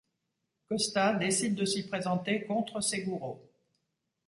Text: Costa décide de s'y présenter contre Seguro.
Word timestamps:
Costa 0.67 1.13
décide 1.13 1.53
de 1.53 1.63
s'y 1.63 1.87
présenter 1.87 2.43
contre 2.47 2.81
Seguro. 2.81 3.47